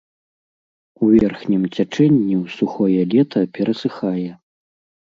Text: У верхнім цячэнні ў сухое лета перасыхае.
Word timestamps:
У 1.03 1.09
верхнім 1.17 1.61
цячэнні 1.75 2.35
ў 2.43 2.45
сухое 2.57 3.01
лета 3.17 3.39
перасыхае. 3.61 4.29